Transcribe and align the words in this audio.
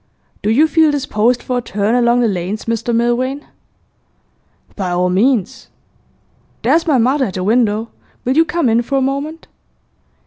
'Do 0.41 0.49
you 0.49 0.67
feel 0.67 0.89
disposed 0.89 1.43
for 1.43 1.59
a 1.59 1.61
turn 1.61 1.93
along 1.93 2.21
the 2.21 2.27
lanes, 2.27 2.65
Mr 2.65 2.91
Milvain?' 2.91 3.45
'By 4.75 4.89
all 4.89 5.11
means. 5.11 5.67
There's 6.63 6.87
my 6.87 6.97
mother 6.97 7.25
at 7.25 7.35
the 7.35 7.43
window; 7.43 7.89
will 8.25 8.35
you 8.35 8.43
come 8.43 8.67
in 8.67 8.81
for 8.81 8.97
a 8.97 9.01
moment? 9.01 9.45